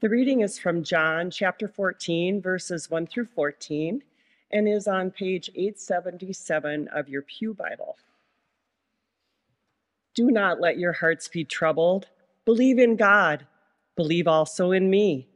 [0.00, 4.02] The reading is from John chapter 14, verses 1 through 14,
[4.50, 7.98] and is on page 877 of your Pew Bible.
[10.14, 12.06] Do not let your hearts be troubled.
[12.46, 13.46] Believe in God.
[13.94, 15.28] Believe also in me.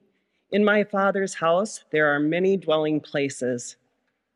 [0.50, 3.76] In my Father's house there are many dwelling places.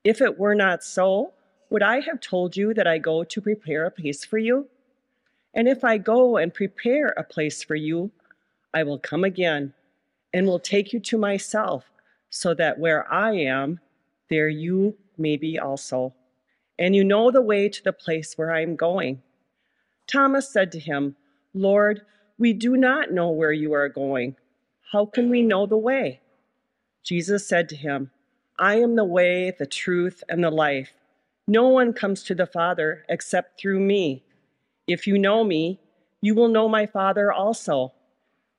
[0.05, 1.33] If it were not so,
[1.71, 4.69] would I have told you that I go to prepare a place for you?
[5.55, 8.11] And if I go and prepare a place for you,
[8.75, 9.73] I will come again
[10.33, 11.91] and will take you to myself,
[12.31, 13.81] so that where I am,
[14.29, 16.15] there you may be also.
[16.79, 19.23] And you know the way to the place where I am going.
[20.07, 21.17] Thomas said to him,
[21.55, 22.03] Lord,
[22.39, 24.37] we do not know where you are going.
[24.93, 26.21] How can we know the way?
[27.03, 28.11] Jesus said to him,
[28.59, 30.93] I am the way, the truth, and the life.
[31.47, 34.25] No one comes to the Father except through me.
[34.87, 35.81] If you know me,
[36.21, 37.93] you will know my Father also.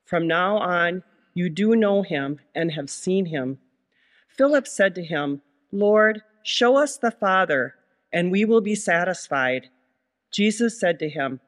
[0.04, 1.02] From now on,
[1.34, 3.58] you do know him and have seen him.
[4.28, 7.74] Philip said to him, Lord, show us the Father,
[8.12, 9.68] and we will be satisfied.
[10.32, 11.40] Jesus said to him,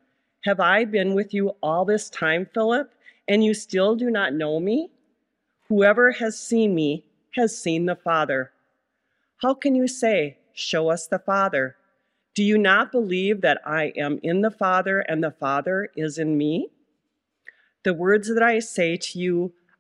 [0.45, 2.93] Have I been with you all this time, Philip,
[3.29, 4.91] and you still do not know me?
[5.69, 7.05] Whoever has seen me
[7.35, 8.53] has seen the Father.
[9.39, 11.77] How can you say, Show us the Father?
[12.35, 16.37] Do you not believe that I am in the Father and the Father is in
[16.37, 16.69] me?
[17.85, 19.55] The words that I say to you,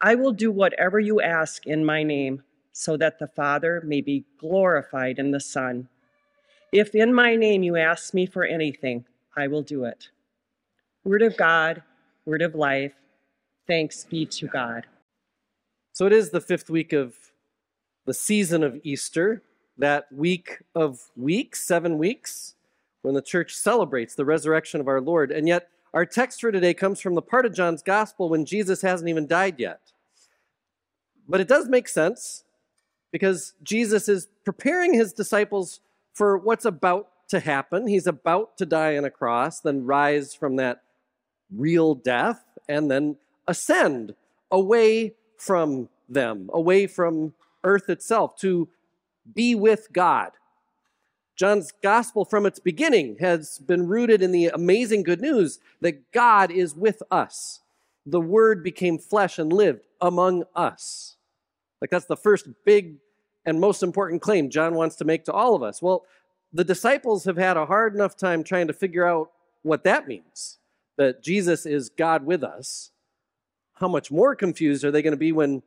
[0.00, 4.24] I will do whatever you ask in my name, so that the Father may be
[4.38, 5.88] glorified in the Son.
[6.72, 9.04] If in my name you ask me for anything,
[9.36, 10.08] I will do it.
[11.04, 11.82] Word of God,
[12.24, 12.94] word of life,
[13.66, 14.86] thanks be to God.
[15.92, 17.14] So it is the fifth week of
[18.06, 19.42] the season of Easter,
[19.76, 22.54] that week of weeks, seven weeks,
[23.02, 25.30] when the church celebrates the resurrection of our Lord.
[25.30, 28.82] And yet, our text for today comes from the part of John's gospel when Jesus
[28.82, 29.80] hasn't even died yet.
[31.28, 32.44] But it does make sense
[33.12, 35.80] because Jesus is preparing his disciples
[36.12, 37.86] for what's about to happen.
[37.86, 40.82] He's about to die on a cross, then rise from that
[41.54, 43.16] real death, and then
[43.48, 44.14] ascend
[44.50, 47.34] away from them, away from
[47.64, 48.68] earth itself, to
[49.34, 50.32] be with God.
[51.40, 56.50] John's gospel from its beginning has been rooted in the amazing good news that God
[56.50, 57.60] is with us.
[58.04, 61.16] The Word became flesh and lived among us.
[61.80, 62.96] Like that's the first big
[63.46, 65.80] and most important claim John wants to make to all of us.
[65.80, 66.04] Well,
[66.52, 69.30] the disciples have had a hard enough time trying to figure out
[69.62, 70.58] what that means
[70.98, 72.90] that Jesus is God with us.
[73.76, 75.62] How much more confused are they going to be when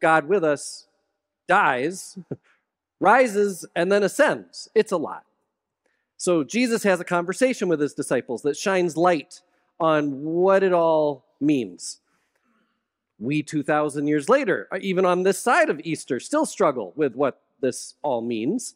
[0.00, 0.86] God with us
[1.46, 2.18] dies,
[3.04, 4.68] rises, and then ascends.
[4.74, 5.24] It's a lot.
[6.16, 9.42] So Jesus has a conversation with his disciples that shines light
[9.78, 12.00] on what it all means.
[13.18, 17.42] We, 2,000 years later, uh, even on this side of Easter, still struggle with what
[17.60, 18.74] this all means.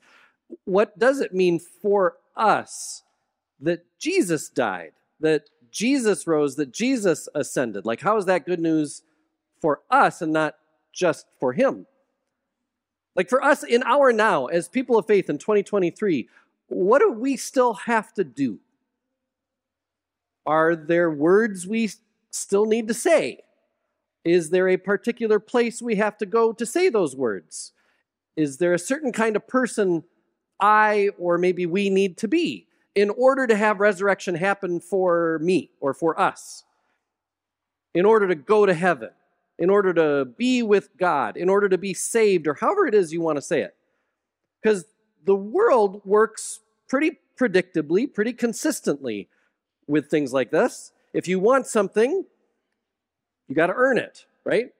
[0.65, 3.03] What does it mean for us
[3.61, 7.85] that Jesus died, that Jesus rose, that Jesus ascended?
[7.85, 9.03] Like, how is that good news
[9.61, 10.57] for us and not
[10.93, 11.87] just for him?
[13.19, 16.29] Like for us in our now, as people of faith in 2023,
[16.69, 18.61] what do we still have to do?
[20.47, 21.91] Are there words we
[22.31, 23.41] still need to say?
[24.25, 27.73] Is there a particular place we have to go to say those words?
[28.37, 30.05] Is there a certain kind of person
[30.61, 35.73] I or maybe we need to be in order to have resurrection happen for me
[35.81, 36.63] or for us?
[37.95, 39.11] In order to go to heaven?
[39.59, 43.13] In order to be with God, in order to be saved, or however it is
[43.13, 43.75] you want to say it.
[44.63, 44.85] Because
[45.25, 49.29] the world works pretty predictably, pretty consistently
[49.87, 50.93] with things like this.
[51.13, 52.25] If you want something,
[53.49, 54.71] you got to earn it, right?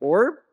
[0.00, 0.44] Or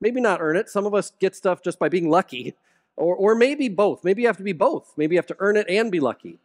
[0.00, 0.68] maybe not earn it.
[0.68, 2.54] Some of us get stuff just by being lucky.
[2.96, 4.04] Or, or maybe both.
[4.04, 4.92] Maybe you have to be both.
[4.98, 6.38] Maybe you have to earn it and be lucky.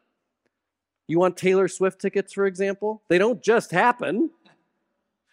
[1.06, 3.02] You want Taylor Swift tickets, for example?
[3.10, 4.30] They don't just happen.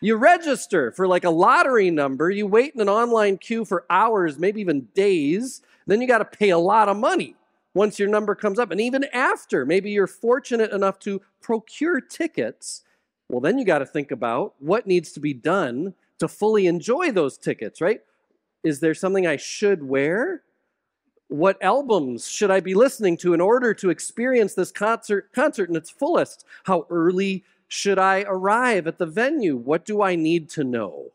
[0.02, 4.36] You register for like a lottery number, you wait in an online queue for hours,
[4.36, 7.36] maybe even days, then you got to pay a lot of money
[7.72, 8.72] once your number comes up.
[8.72, 12.82] And even after, maybe you're fortunate enough to procure tickets,
[13.28, 17.12] well, then you got to think about what needs to be done to fully enjoy
[17.12, 18.00] those tickets, right?
[18.64, 20.42] Is there something I should wear?
[21.28, 25.76] What albums should I be listening to in order to experience this concert, concert in
[25.76, 26.44] its fullest?
[26.64, 29.56] How early should I arrive at the venue?
[29.56, 31.06] What do I need to know?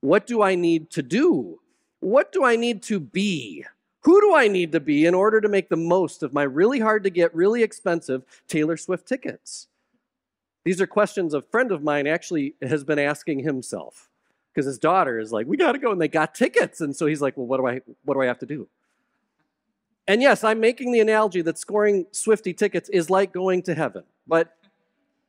[0.00, 1.60] What do I need to do?
[2.00, 3.66] What do I need to be?
[4.04, 6.80] Who do I need to be in order to make the most of my really
[6.80, 9.68] hard to get, really expensive Taylor Swift tickets?
[10.64, 14.08] These are questions a friend of mine actually has been asking himself
[14.54, 17.04] because his daughter is like, "We got to go," and they got tickets, and so
[17.04, 18.68] he's like, "Well, what do I what do I have to do?"
[20.08, 24.04] And yes, I'm making the analogy that scoring Swifty tickets is like going to heaven,
[24.26, 24.56] but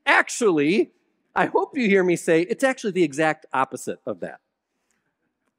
[0.06, 0.92] actually,
[1.36, 4.40] I hope you hear me say it's actually the exact opposite of that.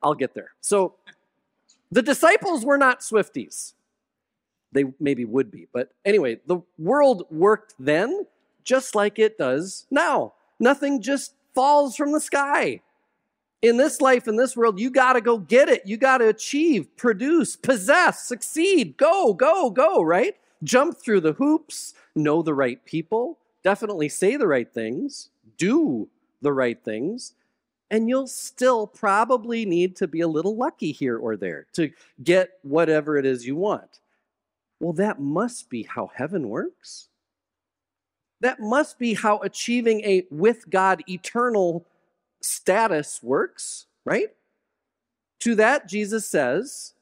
[0.02, 0.50] I'll get there.
[0.60, 0.94] So,
[1.90, 3.74] the disciples were not Swifties.
[4.72, 8.26] They maybe would be, but anyway, the world worked then
[8.64, 10.32] just like it does now.
[10.58, 12.80] Nothing just falls from the sky.
[13.60, 15.82] In this life, in this world, you got to go get it.
[15.84, 20.36] You got to achieve, produce, possess, succeed, go, go, go, right?
[20.64, 26.08] Jump through the hoops, know the right people, definitely say the right things, do
[26.40, 27.34] the right things,
[27.90, 31.90] and you'll still probably need to be a little lucky here or there to
[32.22, 34.00] get whatever it is you want.
[34.80, 37.08] Well, that must be how heaven works.
[38.40, 41.86] That must be how achieving a with God eternal
[42.40, 44.30] status works, right?
[45.40, 46.94] To that, Jesus says,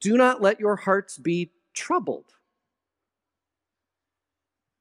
[0.00, 2.34] Do not let your hearts be troubled.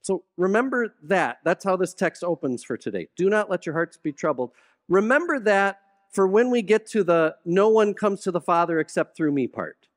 [0.01, 1.39] So remember that.
[1.43, 3.07] That's how this text opens for today.
[3.15, 4.51] Do not let your hearts be troubled.
[4.89, 5.81] Remember that
[6.11, 9.47] for when we get to the no one comes to the Father except through me
[9.47, 9.87] part.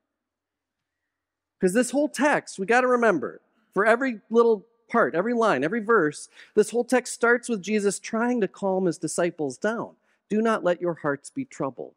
[1.59, 3.41] Because this whole text, we got to remember,
[3.73, 8.41] for every little part, every line, every verse, this whole text starts with Jesus trying
[8.41, 9.91] to calm his disciples down.
[10.29, 11.95] Do not let your hearts be troubled.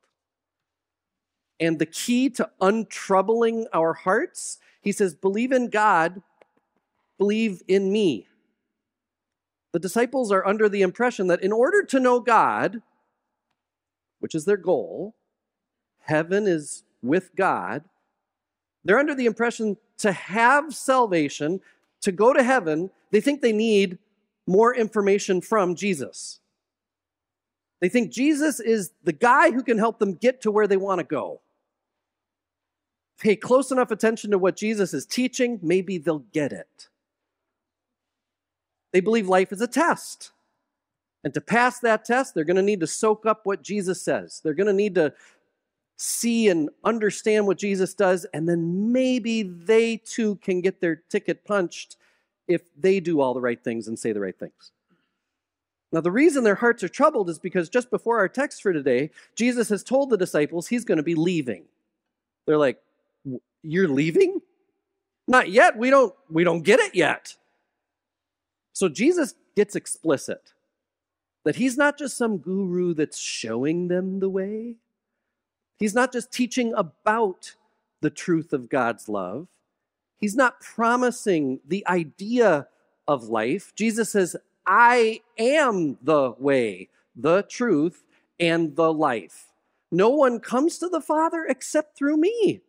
[1.60, 6.22] And the key to untroubling our hearts, he says, believe in God,
[7.18, 8.26] believe in me.
[9.72, 12.80] The disciples are under the impression that in order to know God,
[14.20, 15.14] which is their goal,
[16.00, 17.84] heaven is with God,
[18.84, 21.60] they're under the impression to have salvation,
[22.00, 23.98] to go to heaven, they think they need
[24.46, 26.40] more information from Jesus.
[27.80, 31.00] They think Jesus is the guy who can help them get to where they want
[31.00, 31.40] to go.
[33.18, 36.88] Pay close enough attention to what Jesus is teaching, maybe they'll get it.
[38.92, 40.32] They believe life is a test.
[41.24, 44.40] And to pass that test, they're going to need to soak up what Jesus says.
[44.42, 45.12] They're going to need to
[45.96, 51.44] see and understand what Jesus does, and then maybe they too can get their ticket
[51.44, 51.96] punched
[52.46, 54.72] if they do all the right things and say the right things.
[55.90, 59.10] Now, the reason their hearts are troubled is because just before our text for today,
[59.34, 61.64] Jesus has told the disciples he's going to be leaving.
[62.46, 62.80] They're like,
[63.62, 64.40] "You're leaving?"
[65.26, 65.76] Not yet.
[65.76, 67.36] We don't we don't get it yet.
[68.78, 70.52] So Jesus gets explicit
[71.44, 74.76] that he's not just some guru that's showing them the way.
[75.80, 77.56] He's not just teaching about
[78.02, 79.48] the truth of God's love.
[80.20, 82.68] He's not promising the idea
[83.08, 83.72] of life.
[83.74, 88.04] Jesus says, I am the way, the truth,
[88.38, 89.46] and the life.
[89.90, 92.60] No one comes to the Father except through me.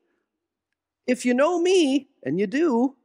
[1.06, 2.95] If you know me, and you do,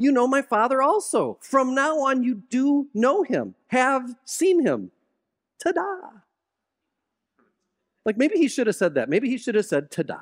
[0.00, 1.36] you know my Father also.
[1.42, 4.90] From now on, you do know him, have seen him.
[5.62, 5.84] Ta da!
[8.06, 9.10] Like maybe he should have said that.
[9.10, 10.16] Maybe he should have said ta da.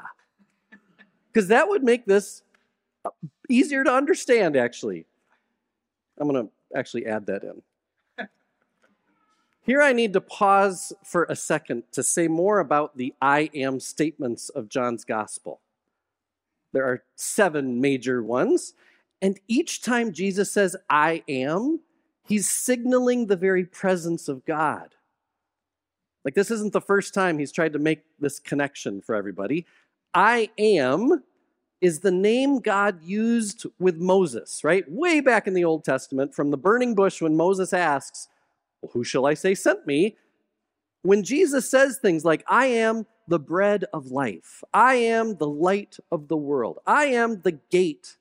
[1.33, 2.43] Because that would make this
[3.05, 3.11] uh,
[3.49, 5.07] easier to understand, actually.
[6.19, 7.63] I'm going to actually add that in.
[9.63, 13.79] Here I need to pause for a second to say more about the I am
[13.79, 15.61] statements of John's gospel.
[16.73, 18.75] There are seven major ones,
[19.21, 21.81] and each time Jesus says, I am,
[22.27, 24.95] he's signaling the very presence of God.
[26.25, 29.67] Like, this isn't the first time he's tried to make this connection for everybody.
[30.15, 31.23] I am
[31.81, 34.85] is the name God used with Moses, right?
[34.91, 38.29] Way back in the Old Testament, from the burning bush when Moses asks,
[38.83, 40.17] well, Who shall I say sent me?
[41.03, 45.99] When Jesus says things like, I am the bread of life, I am the light
[46.11, 48.17] of the world, I am the gate.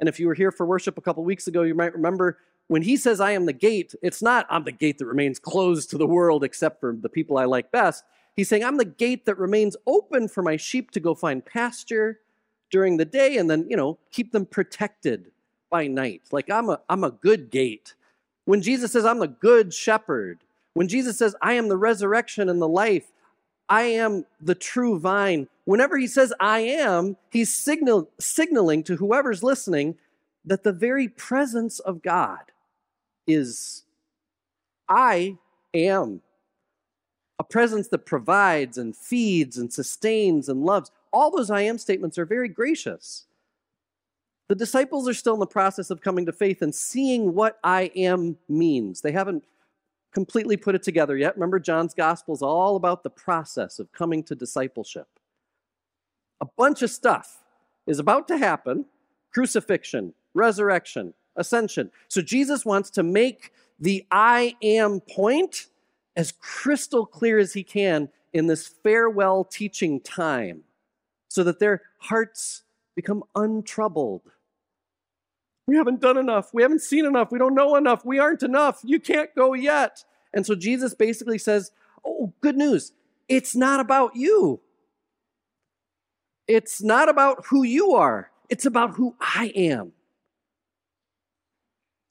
[0.00, 2.38] And if you were here for worship a couple weeks ago, you might remember
[2.68, 5.90] when he says, I am the gate, it's not, I'm the gate that remains closed
[5.90, 8.04] to the world except for the people I like best.
[8.34, 12.20] He's saying, I'm the gate that remains open for my sheep to go find pasture
[12.70, 15.30] during the day and then, you know, keep them protected
[15.68, 16.22] by night.
[16.32, 17.94] Like I'm a, I'm a good gate.
[18.46, 20.38] When Jesus says, I'm the good shepherd,
[20.72, 23.12] when Jesus says, I am the resurrection and the life,
[23.70, 25.48] I am the true vine.
[25.64, 29.96] Whenever he says I am, he's signal, signaling to whoever's listening
[30.44, 32.40] that the very presence of God
[33.28, 33.84] is
[34.88, 35.38] I
[35.72, 36.20] am.
[37.38, 40.90] A presence that provides and feeds and sustains and loves.
[41.12, 43.26] All those I am statements are very gracious.
[44.48, 47.92] The disciples are still in the process of coming to faith and seeing what I
[47.94, 49.00] am means.
[49.00, 49.44] They haven't
[50.12, 51.36] completely put it together yet.
[51.36, 55.06] Remember, John's gospel is all about the process of coming to discipleship.
[56.40, 57.42] A bunch of stuff
[57.86, 58.86] is about to happen
[59.32, 61.90] crucifixion, resurrection, ascension.
[62.08, 65.66] So Jesus wants to make the I am point
[66.16, 70.62] as crystal clear as he can in this farewell teaching time
[71.28, 72.62] so that their hearts
[72.94, 74.22] become untroubled.
[75.70, 76.52] We haven't done enough.
[76.52, 77.30] We haven't seen enough.
[77.30, 78.04] We don't know enough.
[78.04, 78.80] We aren't enough.
[78.82, 80.02] You can't go yet.
[80.34, 81.70] And so Jesus basically says,
[82.04, 82.90] Oh, good news.
[83.28, 84.58] It's not about you.
[86.48, 88.32] It's not about who you are.
[88.48, 89.92] It's about who I am.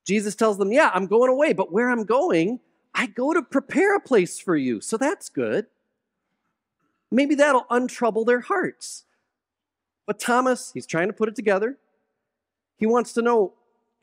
[0.07, 2.61] Jesus tells them, Yeah, I'm going away, but where I'm going,
[2.95, 4.79] I go to prepare a place for you.
[4.79, 5.65] So that's good.
[7.11, 9.03] Maybe that'll untrouble their hearts.
[10.07, 11.77] But Thomas, he's trying to put it together.
[12.79, 13.53] He wants to know,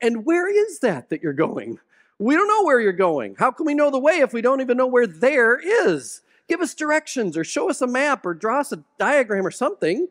[0.01, 1.79] and where is that that you're going?
[2.19, 3.35] We don't know where you're going.
[3.37, 6.21] How can we know the way if we don't even know where there is?
[6.47, 10.07] Give us directions or show us a map or draw us a diagram or something.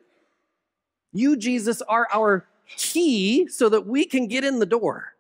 [1.13, 2.47] You, Jesus, are our
[2.77, 5.15] key so that we can get in the door.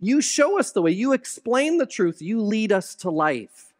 [0.00, 0.90] You show us the way.
[0.90, 2.20] You explain the truth.
[2.20, 3.72] You lead us to life.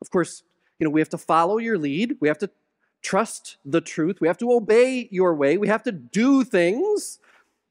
[0.00, 0.42] Of course,
[0.78, 2.16] you know, we have to follow your lead.
[2.20, 2.50] We have to
[3.02, 4.20] trust the truth.
[4.20, 5.56] We have to obey your way.
[5.56, 7.18] We have to do things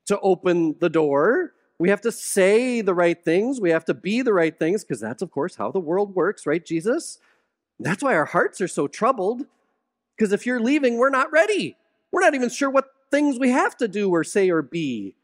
[0.10, 1.54] to open the door.
[1.80, 3.62] We have to say the right things.
[3.62, 6.46] We have to be the right things because that's, of course, how the world works,
[6.46, 7.20] right, Jesus?
[7.80, 9.46] That's why our hearts are so troubled
[10.20, 11.78] because if you're leaving, we're not ready.
[12.12, 15.16] We're not even sure what things we have to do or say or be.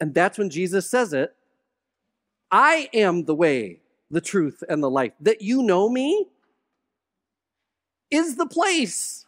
[0.00, 1.36] And that's when Jesus says it
[2.50, 3.80] I am the way,
[4.10, 5.12] the truth, and the life.
[5.20, 6.26] That you know me
[8.10, 9.24] is the place.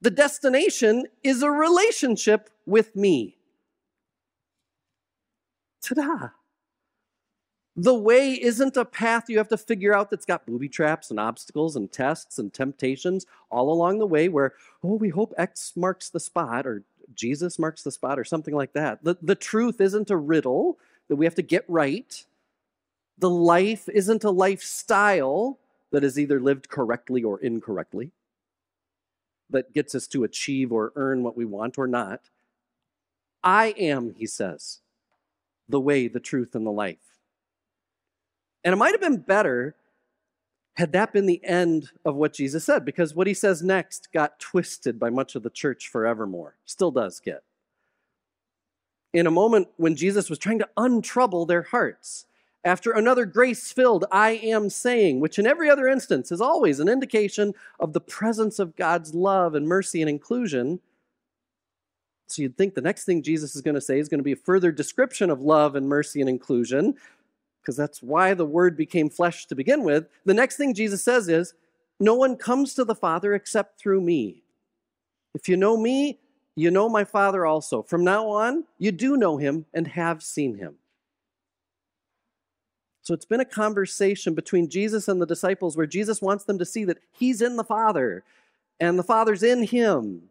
[0.00, 3.36] The destination is a relationship with me.
[5.82, 6.28] Ta da!
[7.78, 11.20] The way isn't a path you have to figure out that's got booby traps and
[11.20, 16.08] obstacles and tests and temptations all along the way where, oh, we hope X marks
[16.08, 16.84] the spot or
[17.14, 19.04] Jesus marks the spot or something like that.
[19.04, 22.24] The, the truth isn't a riddle that we have to get right.
[23.18, 25.58] The life isn't a lifestyle
[25.92, 28.10] that is either lived correctly or incorrectly,
[29.50, 32.20] that gets us to achieve or earn what we want or not.
[33.42, 34.80] I am, he says,
[35.68, 36.96] the way, the truth, and the life.
[38.64, 39.74] And it might have been better
[40.76, 44.38] had that been the end of what Jesus said, because what he says next got
[44.38, 46.56] twisted by much of the church forevermore.
[46.66, 47.42] Still does get
[49.14, 52.26] in a moment when Jesus was trying to untrouble their hearts.
[52.66, 56.88] After another grace filled I am saying, which in every other instance is always an
[56.88, 60.80] indication of the presence of God's love and mercy and inclusion.
[62.26, 64.32] So you'd think the next thing Jesus is going to say is going to be
[64.32, 66.96] a further description of love and mercy and inclusion,
[67.62, 70.08] because that's why the word became flesh to begin with.
[70.24, 71.54] The next thing Jesus says is,
[72.00, 74.42] No one comes to the Father except through me.
[75.36, 76.18] If you know me,
[76.56, 77.82] you know my Father also.
[77.82, 80.74] From now on, you do know him and have seen him.
[83.06, 86.64] So it's been a conversation between Jesus and the disciples where Jesus wants them to
[86.64, 88.24] see that he's in the Father
[88.80, 90.22] and the Father's in him.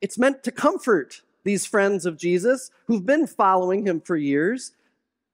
[0.00, 4.70] It's meant to comfort these friends of Jesus who've been following him for years.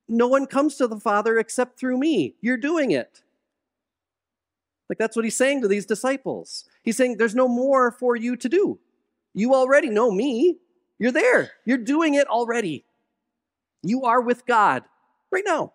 [0.08, 2.36] No one comes to the Father except through me.
[2.40, 3.20] You're doing it.
[4.88, 6.64] Like that's what he's saying to these disciples.
[6.82, 8.78] He's saying, There's no more for you to do.
[9.34, 10.56] You already know me.
[10.98, 11.50] You're there.
[11.66, 12.86] You're doing it already.
[13.82, 14.84] You are with God
[15.30, 15.74] right now.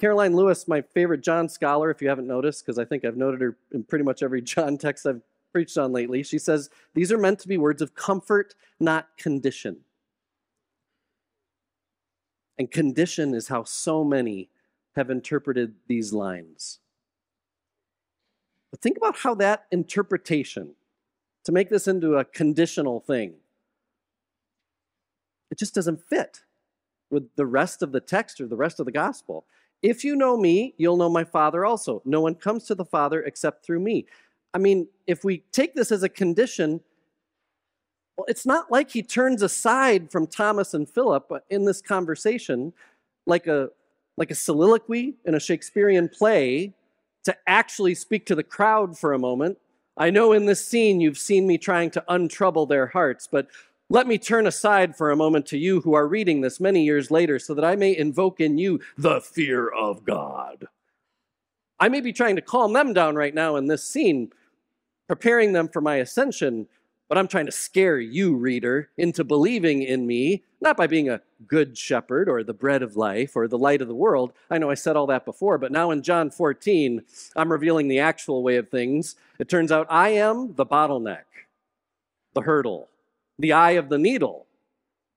[0.00, 3.40] Karoline Lewis, my favorite John scholar, if you haven't noticed, because I think I've noted
[3.40, 5.22] her in pretty much every John text I've
[5.52, 9.78] preached on lately, she says these are meant to be words of comfort, not condition.
[12.58, 14.50] And condition is how so many
[14.96, 16.78] have interpreted these lines.
[18.70, 20.74] But think about how that interpretation
[21.44, 23.34] to make this into a conditional thing.
[25.50, 26.40] It just doesn't fit
[27.08, 29.44] with the rest of the text or the rest of the gospel.
[29.82, 32.02] If you know me, you'll know my Father also.
[32.04, 34.06] No one comes to the Father except through me.
[34.54, 36.80] I mean, if we take this as a condition,
[38.16, 42.72] well, it's not like he turns aside from Thomas and Philip uh, in this conversation
[43.26, 43.70] like a
[44.16, 46.72] like a soliloquy in a Shakespearean play,
[47.24, 49.58] to actually speak to the crowd for a moment.
[49.98, 53.48] I know in this scene you've seen me trying to untrouble their hearts, but
[53.88, 57.10] let me turn aside for a moment to you who are reading this many years
[57.10, 60.66] later so that I may invoke in you the fear of God.
[61.78, 64.32] I may be trying to calm them down right now in this scene,
[65.06, 66.66] preparing them for my ascension,
[67.08, 71.20] but I'm trying to scare you, reader, into believing in me, not by being a
[71.46, 74.32] good shepherd or the bread of life or the light of the world.
[74.50, 77.02] I know I said all that before, but now in John 14,
[77.36, 79.14] I'm revealing the actual way of things.
[79.38, 81.24] It turns out I am the bottleneck,
[82.34, 82.88] the hurdle,
[83.38, 84.46] the eye of the needle.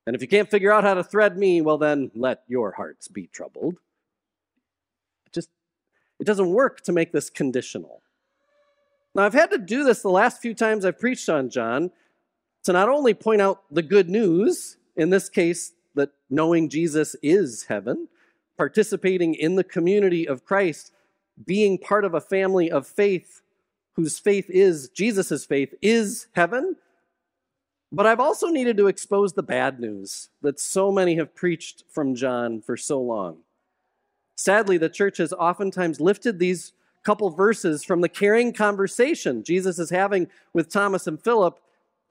[0.06, 3.08] And if you can't figure out how to thread me, well, then let your hearts
[3.08, 3.76] be troubled.
[5.28, 5.50] It just,
[6.20, 8.02] it doesn't work to make this conditional.
[9.16, 11.92] Now, I've had to do this the last few times I've preached on John
[12.64, 17.66] to not only point out the good news, in this case, that knowing Jesus is
[17.68, 18.08] heaven,
[18.58, 20.92] participating in the community of Christ,
[21.46, 23.42] being part of a family of faith
[23.94, 26.76] whose faith is Jesus' faith is heaven.
[27.92, 32.16] But I've also needed to expose the bad news that so many have preached from
[32.16, 33.38] John for so long.
[34.36, 39.90] Sadly, the church has oftentimes lifted these couple verses from the caring conversation Jesus is
[39.90, 41.60] having with Thomas and Philip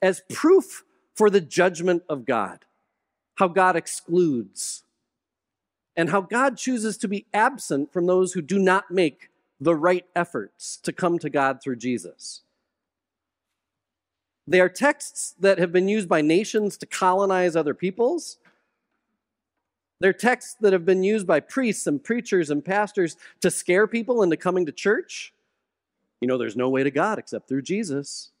[0.01, 0.83] as proof
[1.15, 2.65] for the judgment of God,
[3.35, 4.83] how God excludes,
[5.95, 10.05] and how God chooses to be absent from those who do not make the right
[10.15, 12.41] efforts to come to God through Jesus.
[14.49, 18.37] They are texts that have been used by nations to colonize other peoples
[19.99, 24.23] they're texts that have been used by priests and preachers and pastors to scare people
[24.23, 25.33] into coming to church.
[26.21, 28.31] You know, there's no way to God except through Jesus.